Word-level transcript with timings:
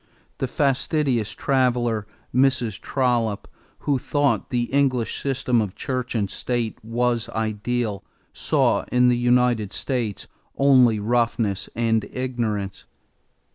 The 0.39 0.47
fastidious 0.47 1.33
traveler, 1.35 2.07
Mrs. 2.33 2.81
Trollope, 2.81 3.47
who 3.81 3.99
thought 3.99 4.49
the 4.49 4.63
English 4.73 5.21
system 5.21 5.61
of 5.61 5.75
church 5.75 6.15
and 6.15 6.27
state 6.27 6.83
was 6.83 7.29
ideal, 7.29 8.03
saw 8.33 8.83
in 8.91 9.09
the 9.09 9.15
United 9.19 9.71
States 9.71 10.27
only 10.57 10.99
roughness 10.99 11.69
and 11.75 12.03
ignorance. 12.05 12.85